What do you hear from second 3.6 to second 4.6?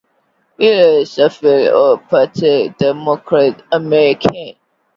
américain.